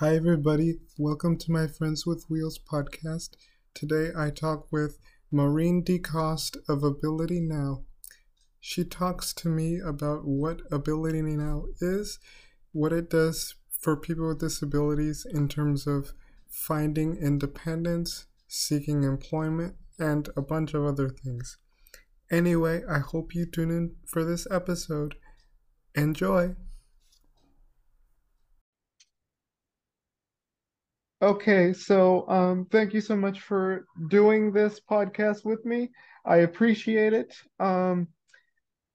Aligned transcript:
Hi, 0.00 0.14
everybody. 0.14 0.78
Welcome 0.96 1.38
to 1.38 1.50
my 1.50 1.66
Friends 1.66 2.06
with 2.06 2.24
Wheels 2.30 2.56
podcast. 2.56 3.30
Today 3.74 4.12
I 4.16 4.30
talk 4.30 4.70
with 4.70 4.96
Maureen 5.32 5.82
DeCoste 5.82 6.56
of 6.68 6.84
Ability 6.84 7.40
Now. 7.40 7.82
She 8.60 8.84
talks 8.84 9.34
to 9.34 9.48
me 9.48 9.80
about 9.84 10.24
what 10.24 10.60
Ability 10.70 11.22
Now 11.22 11.64
is, 11.80 12.20
what 12.70 12.92
it 12.92 13.10
does 13.10 13.56
for 13.80 13.96
people 13.96 14.28
with 14.28 14.38
disabilities 14.38 15.26
in 15.28 15.48
terms 15.48 15.88
of 15.88 16.12
finding 16.48 17.16
independence, 17.16 18.26
seeking 18.46 19.02
employment, 19.02 19.74
and 19.98 20.28
a 20.36 20.42
bunch 20.42 20.74
of 20.74 20.84
other 20.84 21.08
things. 21.08 21.58
Anyway, 22.30 22.82
I 22.88 23.00
hope 23.00 23.34
you 23.34 23.46
tune 23.46 23.72
in 23.72 23.96
for 24.06 24.22
this 24.22 24.46
episode. 24.48 25.16
Enjoy! 25.96 26.54
Okay, 31.20 31.72
so 31.72 32.28
um, 32.28 32.66
thank 32.70 32.94
you 32.94 33.00
so 33.00 33.16
much 33.16 33.40
for 33.40 33.86
doing 34.08 34.52
this 34.52 34.80
podcast 34.80 35.44
with 35.44 35.64
me. 35.64 35.90
I 36.24 36.38
appreciate 36.38 37.12
it. 37.12 37.34
Um, 37.58 38.06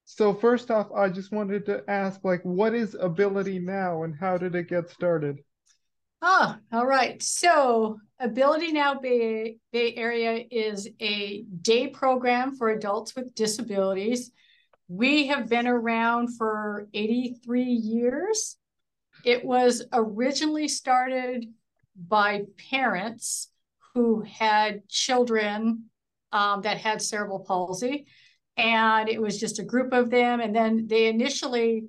so 0.05 0.33
first 0.33 0.71
off, 0.71 0.87
I 0.95 1.09
just 1.09 1.33
wanted 1.33 1.65
to 1.65 1.83
ask, 1.89 2.23
like, 2.23 2.41
what 2.43 2.73
is 2.73 2.95
Ability 2.97 3.59
Now, 3.59 4.03
and 4.03 4.15
how 4.17 4.37
did 4.37 4.55
it 4.55 4.69
get 4.69 4.89
started? 4.89 5.39
Ah, 6.21 6.59
all 6.71 6.85
right. 6.85 7.21
So 7.21 7.99
Ability 8.19 8.71
Now 8.71 8.99
Bay, 8.99 9.57
Bay 9.73 9.93
Area 9.95 10.45
is 10.49 10.87
a 11.01 11.43
day 11.61 11.87
program 11.89 12.55
for 12.55 12.69
adults 12.69 13.17
with 13.17 13.35
disabilities. 13.35 14.31
We 14.87 15.27
have 15.27 15.49
been 15.49 15.67
around 15.67 16.37
for 16.37 16.87
83 16.93 17.63
years. 17.63 18.55
It 19.25 19.43
was 19.43 19.83
originally 19.91 20.69
started 20.69 21.47
by 21.95 22.43
parents 22.69 23.49
who 23.93 24.21
had 24.21 24.87
children 24.89 25.85
um, 26.31 26.61
that 26.63 26.77
had 26.77 27.01
cerebral 27.01 27.39
palsy. 27.39 28.05
And 28.57 29.09
it 29.09 29.21
was 29.21 29.39
just 29.39 29.59
a 29.59 29.63
group 29.63 29.93
of 29.93 30.09
them. 30.09 30.39
And 30.39 30.55
then 30.55 30.87
they 30.87 31.07
initially, 31.07 31.85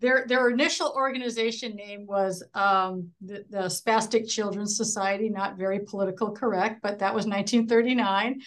their, 0.00 0.24
their 0.28 0.50
initial 0.50 0.92
organization 0.94 1.74
name 1.74 2.06
was 2.06 2.42
um, 2.54 3.10
the, 3.20 3.44
the 3.48 3.62
Spastic 3.68 4.28
Children's 4.28 4.76
Society, 4.76 5.28
not 5.28 5.56
very 5.56 5.80
political 5.80 6.32
correct, 6.32 6.80
but 6.82 6.98
that 6.98 7.14
was 7.14 7.26
1939. 7.26 8.40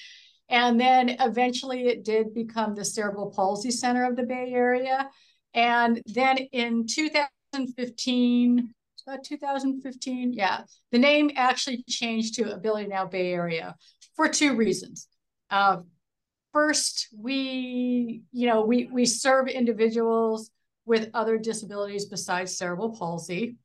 And 0.50 0.80
then 0.80 1.16
eventually 1.20 1.88
it 1.88 2.04
did 2.04 2.34
become 2.34 2.76
the 2.76 2.86
Cerebral 2.86 3.32
Palsy 3.32 3.72
Center 3.72 4.06
of 4.06 4.16
the 4.16 4.24
Bay 4.24 4.52
Area. 4.54 5.10
And 5.54 6.02
then 6.06 6.38
in 6.38 6.86
2015, 6.88 8.74
uh, 9.10 9.18
2015. 9.24 10.34
Yeah, 10.34 10.62
the 10.92 11.00
name 11.00 11.32
actually 11.36 11.84
changed 11.88 12.36
to 12.36 12.54
Ability 12.54 12.88
Now 12.88 13.06
Bay 13.06 13.32
Area 13.34 13.76
for 14.16 14.28
two 14.28 14.56
reasons. 14.56 15.08
Uh, 15.50 15.78
first, 16.54 17.08
we, 17.18 18.22
you 18.32 18.48
know, 18.48 18.66
we 18.66 18.90
we 18.92 19.06
serve 19.06 19.48
individuals 19.48 20.52
with 20.86 21.10
other 21.14 21.38
disabilities 21.38 22.06
besides 22.06 22.58
cerebral 22.58 22.96
palsy, 22.96 23.56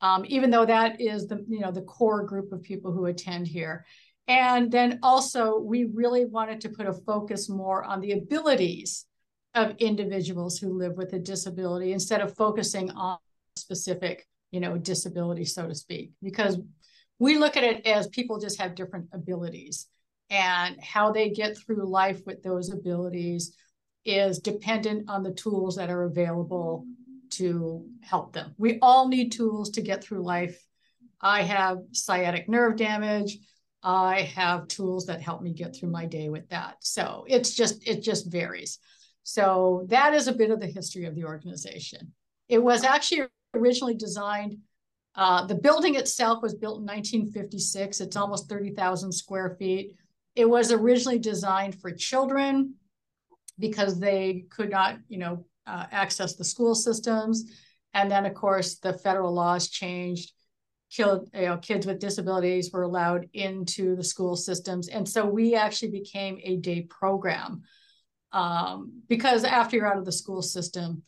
um, 0.00 0.24
even 0.28 0.50
though 0.50 0.66
that 0.66 1.00
is 1.00 1.26
the 1.26 1.44
you 1.48 1.60
know 1.60 1.70
the 1.70 1.82
core 1.82 2.24
group 2.24 2.52
of 2.52 2.62
people 2.62 2.92
who 2.92 3.06
attend 3.06 3.46
here. 3.46 3.84
And 4.28 4.70
then 4.70 5.00
also, 5.02 5.58
we 5.58 5.84
really 5.92 6.24
wanted 6.24 6.60
to 6.60 6.68
put 6.68 6.86
a 6.86 6.92
focus 6.92 7.48
more 7.48 7.82
on 7.82 8.00
the 8.00 8.12
abilities 8.12 9.06
of 9.54 9.74
individuals 9.78 10.58
who 10.58 10.78
live 10.78 10.96
with 10.96 11.12
a 11.12 11.18
disability 11.18 11.92
instead 11.92 12.20
of 12.20 12.36
focusing 12.36 12.90
on 12.92 13.18
specific 13.56 14.28
you 14.50 14.60
know, 14.60 14.76
disability, 14.76 15.44
so 15.44 15.66
to 15.66 15.74
speak, 15.74 16.12
because 16.22 16.58
we 17.18 17.38
look 17.38 17.56
at 17.56 17.64
it 17.64 17.86
as 17.86 18.08
people 18.08 18.38
just 18.38 18.60
have 18.60 18.74
different 18.74 19.08
abilities 19.12 19.86
and 20.30 20.80
how 20.80 21.12
they 21.12 21.30
get 21.30 21.56
through 21.56 21.88
life 21.88 22.20
with 22.26 22.42
those 22.42 22.70
abilities 22.70 23.54
is 24.04 24.38
dependent 24.38 25.08
on 25.10 25.22
the 25.22 25.32
tools 25.32 25.76
that 25.76 25.90
are 25.90 26.04
available 26.04 26.86
to 27.30 27.84
help 28.00 28.32
them. 28.32 28.54
We 28.58 28.78
all 28.80 29.08
need 29.08 29.32
tools 29.32 29.70
to 29.70 29.82
get 29.82 30.02
through 30.02 30.22
life. 30.22 30.64
I 31.20 31.42
have 31.42 31.78
sciatic 31.92 32.48
nerve 32.48 32.76
damage. 32.76 33.38
I 33.82 34.22
have 34.34 34.68
tools 34.68 35.06
that 35.06 35.20
help 35.20 35.42
me 35.42 35.52
get 35.52 35.76
through 35.76 35.90
my 35.90 36.06
day 36.06 36.28
with 36.28 36.48
that. 36.48 36.76
So 36.80 37.24
it's 37.28 37.54
just, 37.54 37.86
it 37.86 38.02
just 38.02 38.30
varies. 38.30 38.78
So 39.22 39.86
that 39.88 40.14
is 40.14 40.28
a 40.28 40.32
bit 40.32 40.50
of 40.50 40.60
the 40.60 40.66
history 40.66 41.04
of 41.04 41.14
the 41.14 41.24
organization. 41.24 42.12
It 42.48 42.62
was 42.62 42.84
actually 42.84 43.26
originally 43.54 43.94
designed. 43.94 44.58
Uh, 45.14 45.44
the 45.46 45.54
building 45.54 45.96
itself 45.96 46.42
was 46.42 46.54
built 46.54 46.78
in 46.78 46.86
1956. 46.86 48.00
It's 48.00 48.16
almost 48.16 48.48
30,000 48.48 49.12
square 49.12 49.56
feet. 49.58 49.96
It 50.36 50.48
was 50.48 50.72
originally 50.72 51.18
designed 51.18 51.80
for 51.80 51.90
children 51.90 52.74
because 53.58 53.98
they 53.98 54.46
could 54.50 54.70
not, 54.70 54.98
you 55.08 55.18
know, 55.18 55.44
uh, 55.66 55.86
access 55.90 56.36
the 56.36 56.44
school 56.44 56.74
systems. 56.74 57.44
And 57.92 58.10
then, 58.10 58.24
of 58.24 58.34
course, 58.34 58.76
the 58.76 58.92
federal 58.92 59.32
laws 59.32 59.68
changed. 59.68 60.32
Killed, 60.90 61.30
you 61.32 61.42
know, 61.42 61.56
kids 61.56 61.86
with 61.86 62.00
disabilities 62.00 62.70
were 62.72 62.82
allowed 62.82 63.28
into 63.32 63.94
the 63.94 64.02
school 64.02 64.34
systems, 64.34 64.88
and 64.88 65.08
so 65.08 65.24
we 65.24 65.54
actually 65.54 65.92
became 65.92 66.40
a 66.42 66.56
day 66.56 66.80
program 66.80 67.62
um, 68.32 69.02
because 69.08 69.44
after 69.44 69.76
you're 69.76 69.86
out 69.86 69.98
of 69.98 70.04
the 70.04 70.10
school 70.10 70.42
system, 70.42 71.04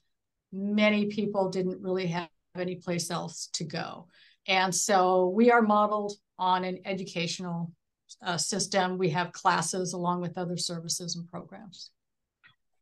many 0.52 1.06
people 1.06 1.50
didn't 1.50 1.82
really 1.82 2.06
have 2.08 2.28
any 2.60 2.76
place 2.76 3.10
else 3.10 3.48
to 3.54 3.64
go. 3.64 4.08
And 4.46 4.74
so 4.74 5.28
we 5.28 5.50
are 5.50 5.62
modeled 5.62 6.12
on 6.38 6.64
an 6.64 6.78
educational 6.84 7.72
uh, 8.24 8.36
system. 8.36 8.98
We 8.98 9.10
have 9.10 9.32
classes 9.32 9.92
along 9.92 10.20
with 10.20 10.36
other 10.36 10.56
services 10.56 11.16
and 11.16 11.30
programs. 11.30 11.90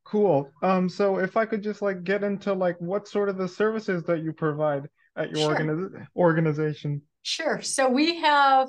Cool. 0.04 0.50
Um, 0.62 0.88
so 0.88 1.18
if 1.18 1.36
I 1.36 1.44
could 1.44 1.62
just 1.62 1.82
like 1.82 2.02
get 2.02 2.24
into 2.24 2.52
like 2.52 2.76
what 2.80 3.06
sort 3.06 3.28
of 3.28 3.36
the 3.36 3.46
services 3.46 4.02
that 4.04 4.22
you 4.22 4.32
provide 4.32 4.88
at 5.16 5.30
your 5.30 5.50
sure. 5.50 5.54
organi- 5.54 6.06
organization. 6.16 7.02
Sure. 7.22 7.60
So 7.60 7.88
we 7.88 8.16
have 8.20 8.68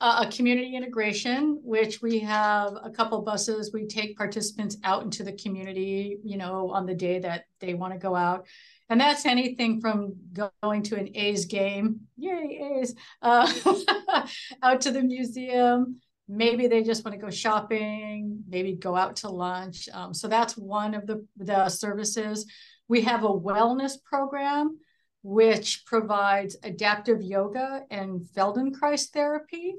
a 0.00 0.30
community 0.30 0.76
integration, 0.76 1.58
which 1.64 2.02
we 2.02 2.18
have 2.18 2.74
a 2.82 2.90
couple 2.90 3.22
buses. 3.22 3.72
We 3.72 3.86
take 3.86 4.16
participants 4.16 4.76
out 4.84 5.02
into 5.02 5.24
the 5.24 5.32
community, 5.32 6.18
you 6.22 6.36
know, 6.36 6.70
on 6.70 6.84
the 6.84 6.94
day 6.94 7.18
that 7.20 7.44
they 7.60 7.72
want 7.72 7.94
to 7.94 7.98
go 7.98 8.14
out. 8.14 8.46
And 8.88 9.00
that's 9.00 9.26
anything 9.26 9.80
from 9.80 10.14
going 10.32 10.82
to 10.84 10.96
an 10.96 11.08
A's 11.16 11.46
game, 11.46 12.02
yay, 12.16 12.78
A's, 12.80 12.94
uh, 13.20 13.52
out 14.62 14.80
to 14.82 14.92
the 14.92 15.02
museum. 15.02 16.00
Maybe 16.28 16.68
they 16.68 16.82
just 16.82 17.04
want 17.04 17.18
to 17.18 17.24
go 17.24 17.30
shopping, 17.30 18.44
maybe 18.48 18.74
go 18.74 18.96
out 18.96 19.16
to 19.16 19.28
lunch. 19.28 19.88
Um, 19.92 20.14
so 20.14 20.28
that's 20.28 20.56
one 20.56 20.94
of 20.94 21.06
the, 21.06 21.26
the 21.36 21.68
services. 21.68 22.46
We 22.88 23.02
have 23.02 23.24
a 23.24 23.28
wellness 23.28 23.94
program 24.04 24.78
which 25.22 25.84
provides 25.86 26.56
adaptive 26.62 27.20
yoga 27.20 27.82
and 27.90 28.20
Feldenkrais 28.36 29.10
therapy 29.10 29.74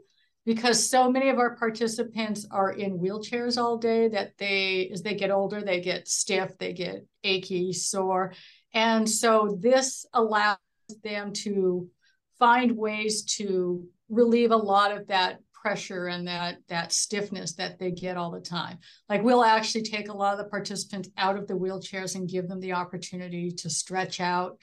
because 0.46 0.90
so 0.90 1.10
many 1.10 1.30
of 1.30 1.40
our 1.40 1.56
participants 1.56 2.46
are 2.52 2.72
in 2.72 3.00
wheelchairs 3.00 3.58
all 3.58 3.78
day 3.78 4.10
that 4.10 4.38
they 4.38 4.90
as 4.92 5.04
they 5.04 5.14
get 5.16 5.32
older 5.32 5.62
they 5.62 5.80
get 5.80 6.08
stiff 6.08 6.58
they 6.58 6.74
get 6.74 7.06
achy 7.24 7.72
sore 7.72 8.34
and 8.78 9.10
so 9.10 9.58
this 9.60 10.06
allows 10.14 10.60
them 11.04 11.34
to 11.34 11.90
find 12.38 12.78
ways 12.78 13.24
to 13.24 13.88
relieve 14.08 14.52
a 14.52 14.56
lot 14.56 14.96
of 14.96 15.08
that 15.08 15.40
pressure 15.52 16.06
and 16.06 16.28
that 16.28 16.58
that 16.68 16.94
stiffness 16.94 17.56
that 17.56 17.80
they 17.80 17.90
get 17.90 18.18
all 18.18 18.30
the 18.30 18.40
time. 18.40 18.78
Like 19.10 19.24
we'll 19.24 19.44
actually 19.44 19.82
take 19.82 20.10
a 20.10 20.14
lot 20.14 20.34
of 20.34 20.38
the 20.38 20.52
participants 20.52 21.10
out 21.18 21.38
of 21.38 21.48
the 21.48 21.56
wheelchairs 21.56 22.14
and 22.14 22.30
give 22.30 22.48
them 22.48 22.60
the 22.60 22.74
opportunity 22.74 23.50
to 23.50 23.68
stretch 23.68 24.22
out. 24.22 24.60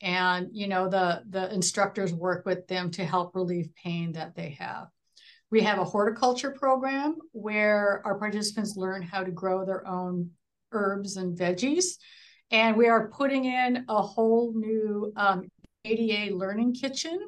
And 0.00 0.48
you 0.50 0.66
know 0.66 0.88
the 0.88 1.22
the 1.28 1.54
instructors 1.54 2.12
work 2.12 2.44
with 2.44 2.66
them 2.66 2.90
to 2.92 3.04
help 3.04 3.36
relieve 3.36 3.70
pain 3.76 4.10
that 4.14 4.34
they 4.34 4.56
have. 4.58 4.88
We 5.52 5.60
have 5.60 5.78
a 5.78 5.84
horticulture 5.84 6.50
program 6.50 7.14
where 7.30 8.02
our 8.04 8.18
participants 8.18 8.76
learn 8.76 9.02
how 9.02 9.22
to 9.22 9.30
grow 9.30 9.64
their 9.64 9.86
own 9.86 10.30
herbs 10.72 11.16
and 11.16 11.38
veggies 11.38 11.98
and 12.52 12.76
we 12.76 12.86
are 12.86 13.08
putting 13.08 13.46
in 13.46 13.84
a 13.88 14.02
whole 14.02 14.52
new 14.54 15.12
um, 15.16 15.48
ada 15.84 16.32
learning 16.34 16.74
kitchen 16.74 17.18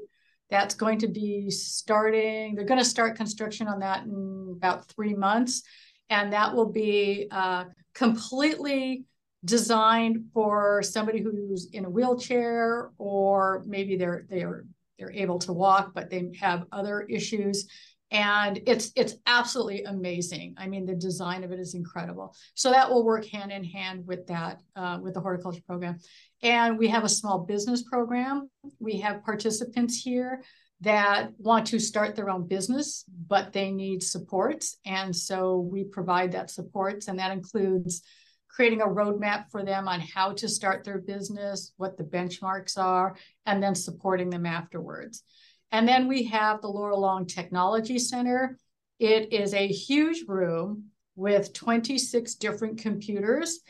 that's 0.51 0.75
going 0.75 0.99
to 0.99 1.09
be 1.09 1.51
starting 1.51 2.55
they're 2.55 2.67
going 2.67 2.79
to 2.79 2.85
start 2.85 3.17
construction 3.17 3.67
on 3.67 3.81
that 3.81 4.05
in 4.05 4.55
about 4.57 4.87
three 4.89 5.15
months. 5.15 5.63
And 6.11 6.33
that 6.35 6.55
will 6.55 6.71
be 6.71 7.27
uh, 7.31 7.65
completely 7.95 9.05
designed 9.45 10.27
for 10.33 10.83
somebody 10.83 11.21
who's 11.21 11.69
in 11.73 11.85
a 11.85 11.91
wheelchair 11.91 12.91
or 12.99 13.63
maybe 13.67 13.97
they're 13.97 14.27
they're 14.29 14.65
they're 14.99 15.13
able 15.13 15.39
to 15.39 15.53
walk 15.53 15.93
but 15.95 16.09
they 16.09 16.31
have 16.41 16.65
other 16.73 17.03
issues 17.03 17.67
and 18.15 18.61
it's 18.65 18.93
it's 18.95 19.17
absolutely 19.27 19.83
amazing. 19.83 20.55
I 20.57 20.69
mean, 20.69 20.87
the 20.87 20.95
design 20.95 21.43
of 21.43 21.51
it 21.51 21.59
is 21.59 21.75
incredible. 21.75 22.35
So 22.55 22.71
that 22.71 22.89
will 22.89 23.05
work 23.05 23.27
hand 23.27 23.51
in 23.51 23.65
hand 23.65 24.07
with 24.07 24.27
that 24.29 24.61
uh, 24.77 25.01
with 25.03 25.15
the 25.15 25.21
horticulture 25.21 25.63
program, 25.67 25.99
and 26.41 26.79
we 26.79 26.89
have 26.89 27.05
a 27.05 27.09
small 27.09 27.41
business 27.41 27.83
program. 27.83 28.49
We 28.79 29.01
have 29.01 29.25
participants 29.25 30.01
here 30.01 30.43
that 30.81 31.31
want 31.39 31.67
to 31.67 31.81
start 31.81 32.15
their 32.15 32.31
own 32.31 32.47
business, 32.47 33.05
but 33.27 33.53
they 33.53 33.73
need 33.73 34.03
supports, 34.03 34.79
and 34.87 35.15
so 35.15 35.59
we 35.59 35.83
provide 35.83 36.33
that 36.33 36.51
supports, 36.51 37.09
and 37.09 37.19
that 37.19 37.33
includes 37.33 38.03
creating 38.49 38.83
a 38.83 38.87
roadmap 38.87 39.51
for 39.51 39.65
them 39.65 39.89
on 39.89 39.99
how 39.99 40.33
to 40.33 40.49
start 40.49 40.85
their 40.85 40.99
business, 40.99 41.73
what 41.79 41.97
the 41.97 42.05
benchmarks 42.05 42.79
are, 42.79 43.17
and 43.47 43.61
then 43.61 43.75
supporting 43.75 44.31
them 44.31 44.47
afterwards. 44.47 45.25
And 45.73 45.89
then 45.89 46.09
we 46.09 46.25
have 46.25 46.61
the 46.61 46.69
Laurel 46.69 47.01
Long 47.01 47.27
Technology 47.27 47.99
Center. 47.99 48.59
It 48.99 49.33
is 49.33 49.55
a 49.55 49.67
huge 49.67 50.25
room 50.29 50.91
with 51.17 51.53
26 51.53 52.35
different 52.37 52.79
computers, 52.79 53.61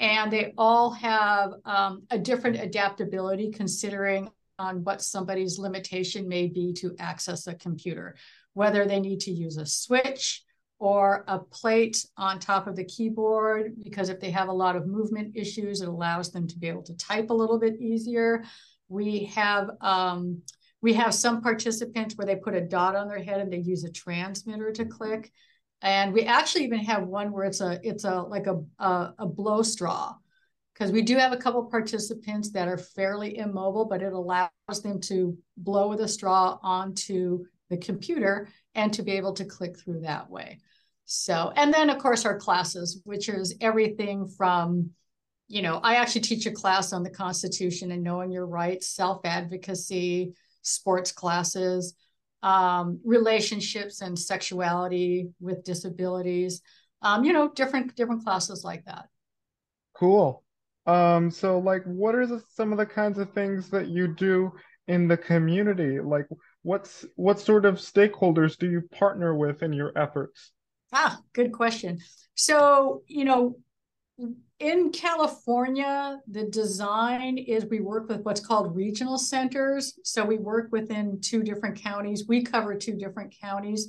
and 0.00 0.32
they 0.32 0.52
all 0.58 0.90
have 0.90 1.52
um, 1.64 2.04
a 2.10 2.18
different 2.18 2.56
adaptability 2.56 3.50
considering 3.50 4.28
on 4.58 4.84
what 4.84 5.02
somebody's 5.02 5.58
limitation 5.58 6.28
may 6.28 6.46
be 6.46 6.72
to 6.74 6.94
access 6.98 7.46
a 7.46 7.54
computer, 7.54 8.14
whether 8.52 8.86
they 8.86 9.00
need 9.00 9.20
to 9.20 9.30
use 9.30 9.56
a 9.56 9.66
switch 9.66 10.44
or 10.78 11.24
a 11.28 11.38
plate 11.38 12.04
on 12.16 12.38
top 12.38 12.66
of 12.66 12.76
the 12.76 12.84
keyboard, 12.84 13.72
because 13.82 14.08
if 14.08 14.20
they 14.20 14.30
have 14.30 14.48
a 14.48 14.52
lot 14.52 14.76
of 14.76 14.86
movement 14.86 15.34
issues, 15.34 15.80
it 15.80 15.88
allows 15.88 16.30
them 16.30 16.46
to 16.46 16.58
be 16.58 16.68
able 16.68 16.82
to 16.82 16.96
type 16.96 17.30
a 17.30 17.34
little 17.34 17.58
bit 17.58 17.80
easier. 17.80 18.44
We 18.88 19.24
have 19.34 19.70
um, 19.80 20.42
we 20.84 20.92
have 20.92 21.14
some 21.14 21.40
participants 21.40 22.14
where 22.14 22.26
they 22.26 22.36
put 22.36 22.54
a 22.54 22.60
dot 22.60 22.94
on 22.94 23.08
their 23.08 23.22
head 23.22 23.40
and 23.40 23.50
they 23.50 23.56
use 23.56 23.84
a 23.84 23.90
transmitter 23.90 24.70
to 24.70 24.84
click. 24.84 25.32
And 25.80 26.12
we 26.12 26.24
actually 26.24 26.64
even 26.64 26.80
have 26.80 27.04
one 27.04 27.32
where 27.32 27.44
it's 27.44 27.62
a 27.62 27.80
it's 27.82 28.04
a 28.04 28.20
like 28.20 28.46
a 28.46 28.62
a, 28.78 29.14
a 29.20 29.26
blow 29.26 29.62
straw 29.62 30.14
because 30.74 30.92
we 30.92 31.00
do 31.00 31.16
have 31.16 31.32
a 31.32 31.38
couple 31.38 31.64
participants 31.64 32.50
that 32.50 32.68
are 32.68 32.76
fairly 32.76 33.38
immobile, 33.38 33.86
but 33.86 34.02
it 34.02 34.12
allows 34.12 34.50
them 34.82 35.00
to 35.04 35.38
blow 35.56 35.88
with 35.88 36.00
a 36.00 36.08
straw 36.08 36.58
onto 36.62 37.46
the 37.70 37.78
computer 37.78 38.48
and 38.74 38.92
to 38.92 39.02
be 39.02 39.12
able 39.12 39.32
to 39.32 39.46
click 39.46 39.78
through 39.78 40.00
that 40.00 40.28
way. 40.28 40.58
So, 41.06 41.50
and 41.56 41.72
then 41.72 41.88
of 41.88 41.96
course 41.96 42.26
our 42.26 42.38
classes, 42.38 43.00
which 43.04 43.30
is 43.30 43.54
everything 43.62 44.28
from, 44.28 44.90
you 45.48 45.62
know, 45.62 45.80
I 45.82 45.94
actually 45.94 46.22
teach 46.22 46.44
a 46.44 46.50
class 46.50 46.92
on 46.92 47.02
the 47.02 47.10
Constitution 47.10 47.90
and 47.90 48.02
knowing 48.02 48.30
your 48.30 48.46
rights, 48.46 48.88
self 48.88 49.22
advocacy, 49.24 50.34
sports 50.64 51.12
classes, 51.12 51.94
um, 52.42 53.00
relationships 53.04 54.00
and 54.00 54.18
sexuality 54.18 55.28
with 55.40 55.64
disabilities, 55.64 56.60
um, 57.02 57.24
you 57.24 57.32
know, 57.32 57.50
different 57.54 57.94
different 57.94 58.24
classes 58.24 58.64
like 58.64 58.84
that. 58.86 59.06
Cool. 59.94 60.42
Um, 60.86 61.30
so 61.30 61.58
like 61.58 61.84
what 61.84 62.14
are 62.14 62.26
the, 62.26 62.42
some 62.52 62.72
of 62.72 62.78
the 62.78 62.86
kinds 62.86 63.18
of 63.18 63.32
things 63.32 63.70
that 63.70 63.88
you 63.88 64.08
do 64.08 64.52
in 64.88 65.08
the 65.08 65.16
community? 65.16 66.00
Like 66.00 66.26
what's 66.62 67.06
what 67.16 67.40
sort 67.40 67.64
of 67.64 67.76
stakeholders 67.76 68.58
do 68.58 68.70
you 68.70 68.82
partner 68.92 69.34
with 69.34 69.62
in 69.62 69.72
your 69.72 69.96
efforts? 69.96 70.52
Ah, 70.92 71.18
good 71.32 71.52
question. 71.52 71.98
So, 72.34 73.02
you 73.06 73.24
know, 73.24 73.56
in 74.64 74.90
California, 74.92 76.18
the 76.26 76.44
design 76.44 77.36
is 77.36 77.66
we 77.66 77.80
work 77.80 78.08
with 78.08 78.22
what's 78.22 78.40
called 78.40 78.74
regional 78.74 79.18
centers. 79.18 79.98
So 80.04 80.24
we 80.24 80.38
work 80.38 80.72
within 80.72 81.20
two 81.20 81.42
different 81.42 81.76
counties. 81.76 82.24
We 82.26 82.42
cover 82.42 82.74
two 82.74 82.96
different 82.96 83.34
counties. 83.38 83.88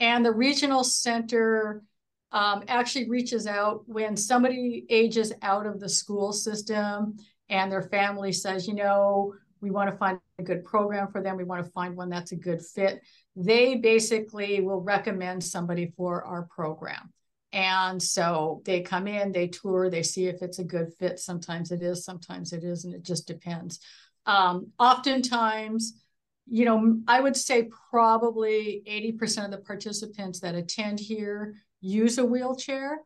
And 0.00 0.26
the 0.26 0.32
regional 0.32 0.82
center 0.82 1.84
um, 2.32 2.64
actually 2.66 3.08
reaches 3.08 3.46
out 3.46 3.84
when 3.86 4.16
somebody 4.16 4.86
ages 4.90 5.32
out 5.42 5.66
of 5.66 5.78
the 5.78 5.88
school 5.88 6.32
system 6.32 7.16
and 7.48 7.70
their 7.70 7.82
family 7.82 8.32
says, 8.32 8.66
you 8.66 8.74
know, 8.74 9.32
we 9.60 9.70
want 9.70 9.88
to 9.88 9.96
find 9.96 10.18
a 10.40 10.42
good 10.42 10.64
program 10.64 11.12
for 11.12 11.22
them. 11.22 11.36
We 11.36 11.44
want 11.44 11.64
to 11.64 11.70
find 11.70 11.96
one 11.96 12.10
that's 12.10 12.32
a 12.32 12.36
good 12.36 12.60
fit. 12.60 13.02
They 13.36 13.76
basically 13.76 14.62
will 14.62 14.80
recommend 14.80 15.44
somebody 15.44 15.92
for 15.96 16.24
our 16.24 16.42
program. 16.42 17.12
And 17.52 18.02
so 18.02 18.62
they 18.64 18.82
come 18.82 19.06
in, 19.06 19.32
they 19.32 19.48
tour, 19.48 19.88
they 19.88 20.02
see 20.02 20.26
if 20.26 20.42
it's 20.42 20.58
a 20.58 20.64
good 20.64 20.92
fit. 20.98 21.18
Sometimes 21.18 21.70
it 21.72 21.82
is, 21.82 22.04
sometimes 22.04 22.52
it 22.52 22.62
isn't. 22.62 22.94
It 22.94 23.02
just 23.04 23.26
depends. 23.26 23.80
Um, 24.26 24.68
oftentimes, 24.78 25.94
you 26.46 26.64
know, 26.64 27.00
I 27.06 27.20
would 27.20 27.36
say 27.36 27.70
probably 27.90 28.82
80% 28.86 29.46
of 29.46 29.50
the 29.50 29.58
participants 29.58 30.40
that 30.40 30.54
attend 30.54 31.00
here 31.00 31.54
use 31.80 32.18
a 32.18 32.24
wheelchair 32.24 33.00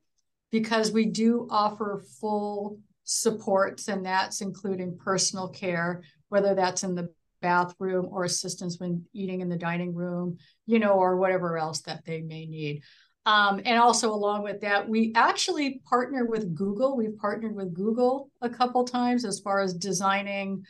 because 0.51 0.93
we 0.93 1.07
do 1.07 1.47
offer 1.51 2.03
full 2.21 2.79
supports, 3.05 3.89
and 3.89 4.05
that's 4.05 4.41
including 4.41 4.99
personal 4.99 5.49
care, 5.49 6.03
whether 6.29 6.55
that's 6.55 6.85
in 6.85 6.95
the 6.95 7.13
bathroom 7.41 8.09
or 8.11 8.25
assistance 8.25 8.79
when 8.79 9.05
eating 9.13 9.41
in 9.41 9.49
the 9.49 9.57
dining 9.57 9.95
room, 9.95 10.37
you 10.67 10.79
know, 10.79 10.93
or 10.93 11.17
whatever 11.17 11.59
else 11.59 11.81
that 11.83 12.05
they 12.05 12.21
may 12.21 12.47
need. 12.47 12.83
Um, 13.25 13.61
and 13.65 13.79
also 13.79 14.13
along 14.13 14.43
with 14.43 14.61
that, 14.63 14.89
we 14.89 15.13
actually 15.15 15.81
partner 15.89 16.25
with 16.27 16.55
Google. 16.55 16.97
We've 16.97 17.17
partnered 17.17 17.55
with 17.55 17.73
Google 17.73 18.31
a 18.41 18.51
couple 18.51 18.85
times 18.85 19.25
as 19.25 19.39
far 19.39 19.61
as 19.61 19.75
designing 19.75 20.65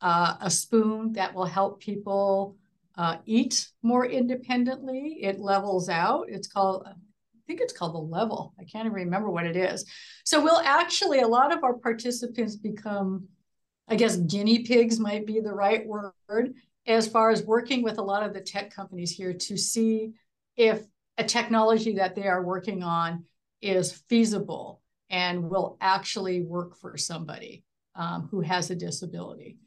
uh, 0.00 0.36
a 0.40 0.50
spoon 0.50 1.12
that 1.12 1.34
will 1.34 1.44
help 1.44 1.80
people 1.80 2.56
uh, 2.96 3.18
eat 3.26 3.68
more 3.82 4.06
independently. 4.06 5.18
It 5.22 5.40
levels 5.40 5.90
out. 5.90 6.26
It's 6.28 6.48
called, 6.48 6.84
I 6.86 6.92
think 7.46 7.60
it's 7.60 7.72
called 7.72 7.94
the 7.94 7.98
level. 7.98 8.54
I 8.58 8.64
can't 8.64 8.86
even 8.86 8.94
remember 8.94 9.30
what 9.30 9.44
it 9.44 9.56
is. 9.56 9.84
So 10.24 10.42
we'll 10.42 10.60
actually, 10.60 11.20
a 11.20 11.28
lot 11.28 11.52
of 11.52 11.62
our 11.62 11.74
participants 11.74 12.56
become, 12.56 13.28
I 13.88 13.96
guess, 13.96 14.16
guinea 14.16 14.60
pigs 14.60 14.98
might 14.98 15.26
be 15.26 15.40
the 15.40 15.52
right 15.52 15.86
word, 15.86 16.54
as 16.86 17.06
far 17.06 17.30
as 17.30 17.42
working 17.42 17.82
with 17.82 17.98
a 17.98 18.02
lot 18.02 18.22
of 18.22 18.32
the 18.32 18.40
tech 18.40 18.74
companies 18.74 19.10
here 19.10 19.34
to 19.34 19.56
see 19.58 20.12
if 20.56 20.82
a 21.20 21.24
technology 21.24 21.96
that 21.96 22.14
they 22.14 22.26
are 22.26 22.42
working 22.42 22.82
on 22.82 23.24
is 23.60 23.92
feasible 24.08 24.80
and 25.10 25.50
will 25.50 25.76
actually 25.80 26.40
work 26.40 26.78
for 26.78 26.96
somebody 26.96 27.62
um, 27.94 28.28
who 28.30 28.40
has 28.40 28.70
a 28.70 28.74
disability. 28.74 29.58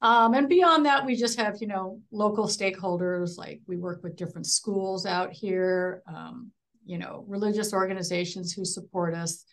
Um, 0.00 0.32
and 0.32 0.48
beyond 0.48 0.86
that, 0.86 1.04
we 1.04 1.14
just 1.14 1.38
have, 1.38 1.56
you 1.60 1.66
know, 1.66 2.00
local 2.10 2.46
stakeholders, 2.46 3.36
like 3.36 3.60
we 3.66 3.76
work 3.76 4.02
with 4.02 4.16
different 4.16 4.46
schools 4.46 5.04
out 5.04 5.30
here, 5.30 6.02
um, 6.06 6.52
you 6.86 6.96
know, 6.96 7.24
religious 7.28 7.74
organizations 7.74 8.54
who 8.54 8.64
support 8.64 9.14
us. 9.14 9.44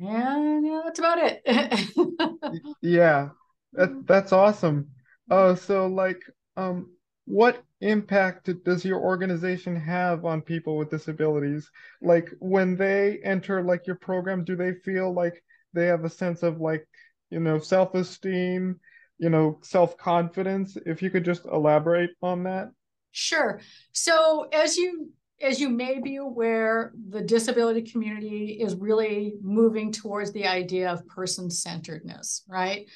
And 0.00 0.66
yeah, 0.66 0.80
that's 0.84 0.98
about 0.98 1.18
it. 1.20 2.74
yeah, 2.82 3.28
that, 3.74 4.06
that's 4.06 4.32
awesome. 4.32 4.88
Uh, 5.30 5.54
so 5.54 5.86
like, 5.86 6.20
um, 6.56 6.90
what 7.28 7.62
impact 7.82 8.50
does 8.64 8.84
your 8.84 9.00
organization 9.00 9.76
have 9.76 10.24
on 10.24 10.40
people 10.40 10.78
with 10.78 10.90
disabilities? 10.90 11.70
Like 12.00 12.30
when 12.40 12.74
they 12.74 13.20
enter 13.22 13.62
like 13.62 13.86
your 13.86 13.96
program 13.96 14.44
do 14.44 14.56
they 14.56 14.72
feel 14.72 15.12
like 15.12 15.42
they 15.74 15.86
have 15.86 16.04
a 16.04 16.10
sense 16.10 16.42
of 16.42 16.60
like 16.60 16.88
you 17.30 17.40
know 17.40 17.58
self-esteem 17.58 18.80
you 19.18 19.28
know 19.28 19.58
self-confidence? 19.62 20.78
If 20.86 21.02
you 21.02 21.10
could 21.10 21.24
just 21.24 21.44
elaborate 21.44 22.10
on 22.22 22.44
that. 22.44 22.70
Sure. 23.12 23.60
So 23.92 24.48
as 24.52 24.76
you 24.78 25.10
as 25.40 25.60
you 25.60 25.68
may 25.68 26.00
be 26.00 26.16
aware 26.16 26.92
the 27.10 27.20
disability 27.20 27.82
community 27.82 28.58
is 28.60 28.74
really 28.74 29.34
moving 29.42 29.92
towards 29.92 30.32
the 30.32 30.46
idea 30.46 30.90
of 30.90 31.06
person-centeredness 31.06 32.42
right 32.48 32.88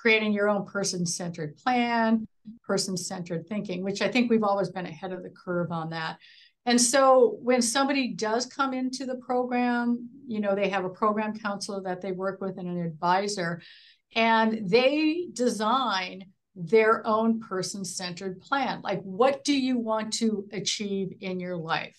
creating 0.00 0.32
your 0.32 0.48
own 0.48 0.64
person-centered 0.64 1.56
plan 1.56 2.26
person 2.64 2.96
centered 2.96 3.46
thinking, 3.46 3.84
which 3.84 4.00
I 4.02 4.08
think 4.08 4.30
we've 4.30 4.42
always 4.42 4.70
been 4.70 4.86
ahead 4.86 5.12
of 5.12 5.22
the 5.22 5.30
curve 5.30 5.70
on 5.70 5.90
that. 5.90 6.18
And 6.66 6.80
so 6.80 7.38
when 7.42 7.62
somebody 7.62 8.08
does 8.08 8.46
come 8.46 8.72
into 8.72 9.06
the 9.06 9.16
program, 9.16 10.08
you 10.26 10.40
know, 10.40 10.54
they 10.54 10.68
have 10.68 10.84
a 10.84 10.90
program 10.90 11.38
counselor 11.38 11.82
that 11.82 12.00
they 12.00 12.12
work 12.12 12.40
with 12.40 12.58
and 12.58 12.68
an 12.68 12.84
advisor, 12.84 13.62
and 14.14 14.68
they 14.68 15.28
design 15.32 16.26
their 16.56 17.06
own 17.06 17.40
person 17.40 17.84
centered 17.84 18.40
plan. 18.40 18.80
Like, 18.82 19.00
what 19.02 19.44
do 19.44 19.58
you 19.58 19.78
want 19.78 20.12
to 20.14 20.46
achieve 20.52 21.12
in 21.20 21.40
your 21.40 21.56
life? 21.56 21.98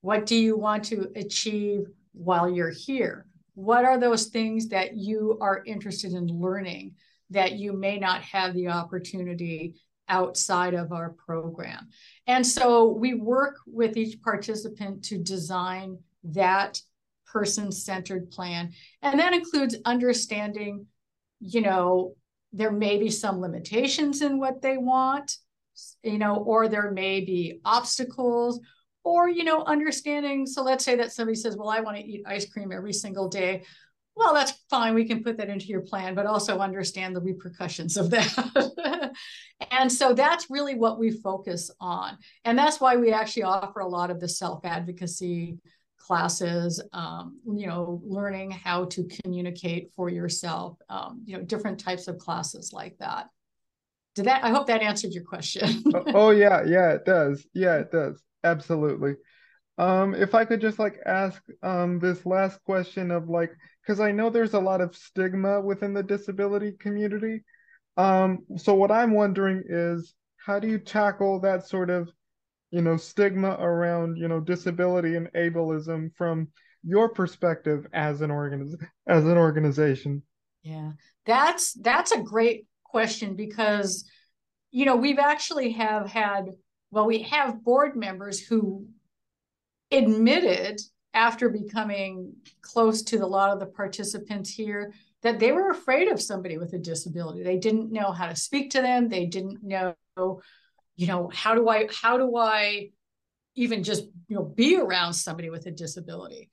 What 0.00 0.26
do 0.26 0.36
you 0.36 0.56
want 0.56 0.84
to 0.86 1.10
achieve 1.16 1.86
while 2.12 2.50
you're 2.50 2.70
here? 2.70 3.26
What 3.54 3.84
are 3.84 3.98
those 3.98 4.26
things 4.26 4.68
that 4.68 4.96
you 4.96 5.38
are 5.40 5.62
interested 5.64 6.12
in 6.12 6.26
learning? 6.26 6.96
That 7.30 7.52
you 7.52 7.72
may 7.72 7.98
not 7.98 8.22
have 8.22 8.54
the 8.54 8.68
opportunity 8.68 9.74
outside 10.08 10.74
of 10.74 10.92
our 10.92 11.10
program. 11.10 11.88
And 12.26 12.46
so 12.46 12.92
we 12.92 13.14
work 13.14 13.56
with 13.66 13.96
each 13.96 14.22
participant 14.22 15.04
to 15.06 15.18
design 15.18 15.98
that 16.24 16.80
person 17.26 17.72
centered 17.72 18.30
plan. 18.30 18.72
And 19.02 19.18
that 19.18 19.32
includes 19.32 19.76
understanding, 19.84 20.86
you 21.40 21.60
know, 21.60 22.14
there 22.52 22.70
may 22.70 22.98
be 22.98 23.10
some 23.10 23.40
limitations 23.40 24.22
in 24.22 24.38
what 24.38 24.62
they 24.62 24.76
want. 24.76 25.36
you 26.02 26.18
know, 26.18 26.36
or 26.36 26.68
there 26.68 26.90
may 26.90 27.20
be 27.20 27.60
obstacles 27.64 28.60
or, 29.04 29.28
you 29.28 29.44
know, 29.44 29.62
understanding. 29.64 30.46
So 30.46 30.62
let's 30.62 30.84
say 30.84 30.96
that 30.96 31.12
somebody 31.12 31.36
says, 31.36 31.56
well, 31.56 31.68
I 31.68 31.80
want 31.80 31.96
to 31.96 32.04
eat 32.04 32.24
ice 32.26 32.50
cream 32.50 32.72
every 32.72 32.92
single 32.92 33.28
day. 33.28 33.64
Well, 34.16 34.32
that's 34.32 34.52
fine. 34.70 34.94
We 34.94 35.04
can 35.04 35.22
put 35.22 35.36
that 35.36 35.50
into 35.50 35.66
your 35.66 35.82
plan, 35.82 36.14
but 36.14 36.24
also 36.24 36.58
understand 36.58 37.14
the 37.14 37.20
repercussions 37.20 37.98
of 37.98 38.08
that. 38.10 39.12
and 39.70 39.92
so 39.92 40.14
that's 40.14 40.48
really 40.48 40.74
what 40.74 40.98
we 40.98 41.10
focus 41.10 41.70
on. 41.80 42.16
And 42.44 42.58
that's 42.58 42.80
why 42.80 42.96
we 42.96 43.12
actually 43.12 43.42
offer 43.42 43.80
a 43.80 43.88
lot 43.88 44.10
of 44.10 44.18
the 44.18 44.28
self 44.28 44.64
advocacy 44.64 45.58
classes, 45.98 46.82
um, 46.94 47.38
you 47.46 47.66
know, 47.66 48.00
learning 48.04 48.52
how 48.52 48.86
to 48.86 49.04
communicate 49.22 49.92
for 49.94 50.08
yourself, 50.08 50.78
um, 50.88 51.22
you 51.26 51.36
know, 51.36 51.42
different 51.42 51.78
types 51.78 52.08
of 52.08 52.16
classes 52.16 52.72
like 52.72 52.96
that. 52.98 53.28
Did 54.14 54.26
that, 54.26 54.44
I 54.44 54.48
hope 54.48 54.68
that 54.68 54.82
answered 54.82 55.12
your 55.12 55.24
question. 55.24 55.82
oh, 55.94 56.04
oh 56.14 56.30
yeah, 56.30 56.62
yeah, 56.64 56.92
it 56.92 57.04
does. 57.04 57.46
Yeah, 57.52 57.76
it 57.80 57.90
does. 57.90 58.22
Absolutely. 58.44 59.16
Um, 59.76 60.14
if 60.14 60.34
I 60.34 60.46
could 60.46 60.62
just 60.62 60.78
like 60.78 61.00
ask 61.04 61.42
um 61.62 61.98
this 61.98 62.24
last 62.24 62.62
question 62.64 63.10
of 63.10 63.28
like, 63.28 63.52
because 63.86 64.00
I 64.00 64.10
know 64.10 64.30
there's 64.30 64.54
a 64.54 64.60
lot 64.60 64.80
of 64.80 64.96
stigma 64.96 65.60
within 65.60 65.94
the 65.94 66.02
disability 66.02 66.72
community. 66.72 67.44
Um, 67.96 68.40
so 68.56 68.74
what 68.74 68.90
I'm 68.90 69.12
wondering 69.12 69.62
is 69.68 70.14
how 70.44 70.58
do 70.58 70.68
you 70.68 70.78
tackle 70.78 71.40
that 71.40 71.66
sort 71.66 71.90
of 71.90 72.10
you 72.70 72.82
know 72.82 72.96
stigma 72.96 73.56
around 73.60 74.16
you 74.16 74.28
know 74.28 74.40
disability 74.40 75.16
and 75.16 75.28
ableism 75.34 76.10
from 76.16 76.48
your 76.84 77.08
perspective 77.08 77.86
as 77.92 78.20
an 78.20 78.30
organiz- 78.30 78.76
as 79.06 79.24
an 79.24 79.38
organization 79.38 80.22
yeah 80.62 80.92
that's 81.24 81.72
that's 81.74 82.12
a 82.12 82.20
great 82.20 82.66
question 82.84 83.34
because 83.34 84.04
you 84.72 84.84
know 84.84 84.96
we've 84.96 85.18
actually 85.18 85.72
have 85.72 86.08
had 86.08 86.46
well 86.90 87.06
we 87.06 87.22
have 87.22 87.62
board 87.64 87.96
members 87.96 88.40
who 88.40 88.86
admitted 89.92 90.80
after 91.16 91.48
becoming 91.48 92.34
close 92.60 93.02
to 93.02 93.16
a 93.16 93.26
lot 93.26 93.50
of 93.50 93.58
the 93.58 93.66
participants 93.66 94.50
here 94.50 94.92
that 95.22 95.40
they 95.40 95.50
were 95.50 95.70
afraid 95.70 96.08
of 96.08 96.20
somebody 96.20 96.58
with 96.58 96.74
a 96.74 96.78
disability. 96.78 97.42
They 97.42 97.56
didn't 97.56 97.90
know 97.90 98.12
how 98.12 98.28
to 98.28 98.36
speak 98.36 98.70
to 98.72 98.82
them. 98.82 99.08
They 99.08 99.26
didn't 99.26 99.64
know 99.64 99.96
you 100.98 101.06
know 101.06 101.30
how 101.34 101.54
do 101.54 101.68
i 101.68 101.86
how 101.90 102.16
do 102.16 102.36
i 102.36 102.88
even 103.54 103.82
just 103.82 104.04
you 104.28 104.36
know 104.36 104.44
be 104.44 104.76
around 104.76 105.14
somebody 105.14 105.50
with 105.50 105.66
a 105.66 105.70
disability? 105.70 106.50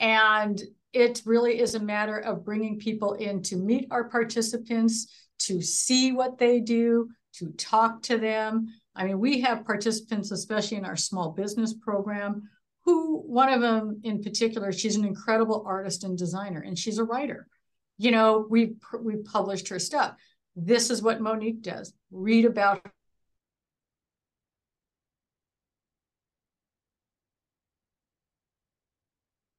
And 0.00 0.60
it 0.92 1.22
really 1.26 1.60
is 1.60 1.74
a 1.74 1.80
matter 1.80 2.18
of 2.18 2.44
bringing 2.44 2.78
people 2.78 3.12
in 3.14 3.42
to 3.44 3.56
meet 3.56 3.86
our 3.90 4.04
participants 4.08 5.08
to 5.40 5.60
see 5.60 6.12
what 6.12 6.38
they 6.38 6.60
do 6.60 7.10
to 7.34 7.50
talk 7.52 8.02
to 8.04 8.16
them. 8.16 8.68
I 8.94 9.04
mean 9.04 9.20
we 9.20 9.42
have 9.42 9.66
participants 9.66 10.30
especially 10.30 10.78
in 10.78 10.86
our 10.86 10.96
small 10.96 11.32
business 11.32 11.74
program 11.74 12.48
who 12.86 13.18
one 13.18 13.52
of 13.52 13.60
them 13.60 14.00
in 14.04 14.22
particular 14.22 14.72
she's 14.72 14.96
an 14.96 15.04
incredible 15.04 15.62
artist 15.66 16.04
and 16.04 16.16
designer 16.16 16.60
and 16.60 16.78
she's 16.78 16.98
a 16.98 17.04
writer 17.04 17.46
you 17.98 18.10
know 18.10 18.46
we 18.48 18.74
we 19.02 19.16
published 19.16 19.68
her 19.68 19.78
stuff 19.78 20.14
this 20.54 20.88
is 20.90 21.02
what 21.02 21.20
monique 21.20 21.60
does 21.60 21.92
read 22.10 22.46
about 22.46 22.80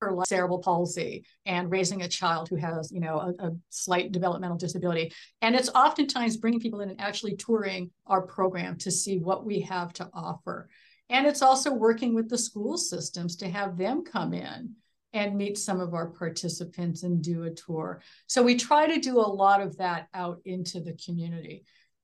her 0.01 0.15
cerebral 0.25 0.59
palsy 0.59 1.25
and 1.45 1.71
raising 1.71 2.01
a 2.01 2.07
child 2.07 2.49
who 2.49 2.55
has, 2.55 2.91
you 2.91 2.99
know, 2.99 3.33
a, 3.39 3.47
a, 3.47 3.51
slight 3.69 4.11
developmental 4.11 4.57
disability. 4.57 5.11
And 5.41 5.55
it's 5.55 5.69
oftentimes 5.69 6.37
bringing 6.37 6.59
people 6.59 6.81
in 6.81 6.89
and 6.89 7.01
actually 7.01 7.35
touring 7.35 7.91
our 8.05 8.21
program 8.21 8.77
to 8.79 8.91
see 8.91 9.17
what 9.17 9.45
we 9.45 9.61
have 9.61 9.93
to 9.93 10.09
offer. 10.13 10.69
And 11.09 11.25
it's 11.25 11.41
also 11.41 11.73
working 11.73 12.13
with 12.13 12.29
the 12.29 12.37
school 12.37 12.77
systems 12.77 13.35
to 13.37 13.49
have 13.49 13.77
them 13.77 14.03
come 14.03 14.33
in 14.33 14.75
and 15.13 15.37
meet 15.37 15.57
some 15.57 15.79
of 15.79 15.93
our 15.93 16.07
participants 16.07 17.03
and 17.03 17.23
do 17.23 17.43
a 17.43 17.51
tour. 17.51 18.01
So 18.27 18.43
we 18.43 18.55
try 18.55 18.87
to 18.87 18.99
do 18.99 19.19
a 19.19 19.21
lot 19.21 19.61
of 19.61 19.77
that 19.77 20.07
out 20.13 20.41
into 20.45 20.81
the 20.81 20.97
community. 21.03 21.63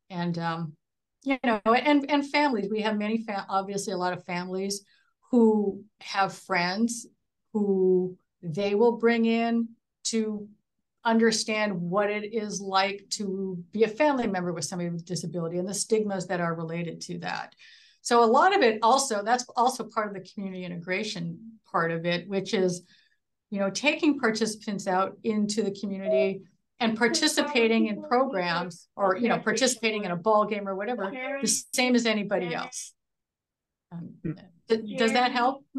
And 0.09 0.37
um, 0.39 0.73
you 1.23 1.37
know, 1.43 1.59
and 1.65 2.09
and 2.09 2.29
families. 2.29 2.69
We 2.69 2.81
have 2.81 2.97
many, 2.97 3.19
fa- 3.19 3.45
obviously, 3.49 3.93
a 3.93 3.97
lot 3.97 4.13
of 4.13 4.23
families 4.25 4.83
who 5.31 5.83
have 6.01 6.33
friends 6.33 7.07
who 7.53 8.17
they 8.41 8.75
will 8.75 8.97
bring 8.97 9.25
in 9.25 9.69
to 10.05 10.47
understand 11.05 11.73
what 11.73 12.09
it 12.09 12.33
is 12.33 12.59
like 12.61 13.05
to 13.11 13.63
be 13.71 13.83
a 13.83 13.87
family 13.87 14.27
member 14.27 14.53
with 14.53 14.65
somebody 14.65 14.89
with 14.89 15.05
disability 15.05 15.57
and 15.57 15.67
the 15.67 15.73
stigmas 15.73 16.27
that 16.27 16.41
are 16.41 16.55
related 16.55 17.01
to 17.01 17.17
that. 17.19 17.55
So 18.03 18.21
a 18.21 18.25
lot 18.25 18.53
of 18.53 18.61
it 18.61 18.79
also 18.83 19.23
that's 19.23 19.45
also 19.55 19.85
part 19.85 20.09
of 20.09 20.13
the 20.13 20.29
community 20.29 20.65
integration 20.65 21.53
part 21.71 21.89
of 21.89 22.05
it, 22.05 22.27
which 22.27 22.53
is 22.53 22.83
you 23.49 23.59
know 23.59 23.69
taking 23.69 24.19
participants 24.19 24.87
out 24.87 25.17
into 25.23 25.63
the 25.63 25.71
community 25.71 26.43
and 26.81 26.97
participating 26.97 27.87
in 27.87 28.03
programs 28.03 28.89
or 28.97 29.15
you 29.15 29.29
know 29.29 29.39
participating 29.39 30.03
in 30.03 30.11
a 30.11 30.17
ball 30.17 30.45
game 30.45 30.67
or 30.67 30.75
whatever 30.75 31.09
the 31.41 31.47
same 31.73 31.95
as 31.95 32.05
anybody 32.05 32.53
else. 32.53 32.93
Um, 33.91 34.35
does 34.67 35.13
that 35.13 35.31
help? 35.31 35.63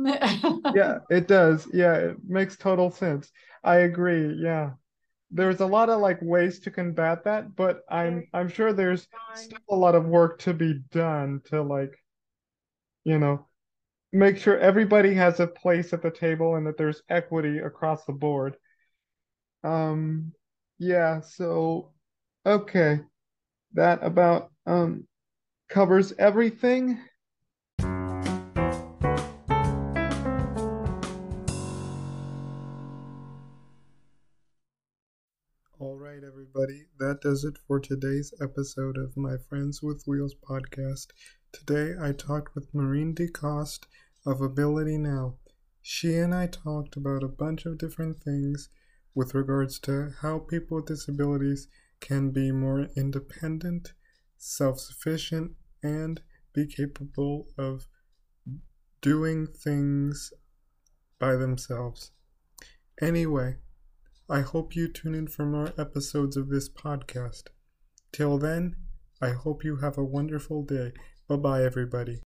yeah, 0.75 0.99
it 1.11 1.29
does. 1.29 1.69
Yeah, 1.75 1.95
it 1.95 2.17
makes 2.27 2.57
total 2.57 2.91
sense. 2.91 3.31
I 3.63 3.77
agree. 3.79 4.35
Yeah. 4.41 4.71
There's 5.31 5.61
a 5.61 5.67
lot 5.67 5.91
of 5.91 6.01
like 6.01 6.21
ways 6.23 6.61
to 6.61 6.71
combat 6.71 7.25
that, 7.25 7.55
but 7.55 7.81
I'm 7.91 8.29
I'm 8.33 8.49
sure 8.49 8.73
there's 8.73 9.09
still 9.35 9.59
a 9.69 9.77
lot 9.77 9.95
of 9.95 10.07
work 10.07 10.39
to 10.41 10.55
be 10.55 10.81
done 10.91 11.41
to 11.47 11.61
like 11.61 11.99
you 13.05 13.19
know 13.19 13.47
make 14.13 14.39
sure 14.39 14.59
everybody 14.59 15.15
has 15.15 15.41
a 15.41 15.47
place 15.47 15.93
at 15.93 16.03
the 16.03 16.11
table 16.11 16.55
and 16.57 16.67
that 16.67 16.79
there's 16.79 17.03
equity 17.11 17.59
across 17.59 18.05
the 18.05 18.13
board. 18.13 18.57
Um 19.65 20.33
yeah, 20.79 21.21
so 21.21 21.93
okay. 22.47 23.01
That 23.75 24.01
about 24.03 24.53
um 24.67 25.07
covers 25.69 26.13
everything. 26.19 27.01
Alright, 36.15 36.29
everybody, 36.29 36.85
that 37.01 37.23
does 37.23 37.43
it 37.43 37.59
for 37.67 37.81
today's 37.81 38.33
episode 38.41 38.97
of 38.97 39.17
my 39.17 39.37
Friends 39.37 39.83
with 39.83 40.05
Wheels 40.07 40.37
podcast. 40.49 41.09
Today 41.51 41.95
I 42.01 42.13
talked 42.13 42.55
with 42.55 42.73
Maureen 42.73 43.17
DeCoste 43.17 43.87
of 44.25 44.41
Ability 44.41 44.97
Now. 44.97 45.39
She 45.83 46.15
and 46.15 46.33
I 46.33 46.47
talked 46.47 46.97
about 46.97 47.25
a 47.25 47.29
bunch 47.29 47.67
of 47.67 47.79
different 47.79 48.23
things 48.23 48.69
with 49.13 49.35
regards 49.35 49.81
to 49.81 50.15
how 50.21 50.39
people 50.39 50.77
with 50.77 50.87
disabilities 50.87 51.67
can 51.99 52.31
be 52.31 52.53
more 52.53 52.87
independent, 52.97 53.93
self 54.39 54.79
sufficient, 54.79 55.57
and 55.83 56.21
be 56.53 56.65
capable 56.65 57.49
of 57.59 57.89
doing 59.01 59.49
things 59.49 60.33
by 61.19 61.35
themselves. 61.35 62.13
Anyway, 63.01 63.57
I 64.29 64.41
hope 64.41 64.75
you 64.75 64.89
tune 64.89 65.15
in 65.15 65.29
for 65.29 65.45
more 65.45 65.73
episodes 65.77 66.37
of 66.37 66.49
this 66.49 66.69
podcast. 66.69 67.49
Till 68.11 68.39
then, 68.39 68.77
I 69.21 69.31
hope 69.31 69.65
you 69.65 69.77
have 69.77 69.99
a 69.99 70.05
wonderful 70.05 70.63
day. 70.63 70.93
Bye 71.29 71.37
bye, 71.37 71.63
everybody. 71.63 72.24